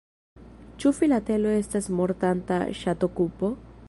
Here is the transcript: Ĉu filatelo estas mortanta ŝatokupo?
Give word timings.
Ĉu 0.83 0.91
filatelo 0.99 1.51
estas 1.57 1.91
mortanta 1.99 2.59
ŝatokupo? 2.81 3.53